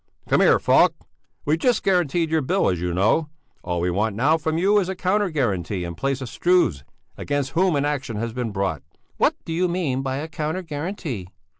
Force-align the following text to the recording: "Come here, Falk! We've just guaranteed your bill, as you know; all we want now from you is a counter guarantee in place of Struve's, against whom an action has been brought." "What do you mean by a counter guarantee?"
"Come 0.27 0.41
here, 0.41 0.57
Falk! 0.57 0.95
We've 1.45 1.59
just 1.59 1.83
guaranteed 1.83 2.31
your 2.31 2.41
bill, 2.41 2.69
as 2.69 2.81
you 2.81 2.91
know; 2.91 3.29
all 3.63 3.79
we 3.79 3.91
want 3.91 4.15
now 4.15 4.35
from 4.35 4.57
you 4.57 4.79
is 4.79 4.89
a 4.89 4.95
counter 4.95 5.29
guarantee 5.29 5.83
in 5.83 5.93
place 5.93 6.21
of 6.21 6.29
Struve's, 6.29 6.83
against 7.17 7.51
whom 7.51 7.75
an 7.75 7.85
action 7.85 8.15
has 8.17 8.33
been 8.33 8.49
brought." 8.49 8.81
"What 9.17 9.35
do 9.45 9.53
you 9.53 9.67
mean 9.67 10.01
by 10.01 10.15
a 10.17 10.27
counter 10.27 10.63
guarantee?" 10.63 11.27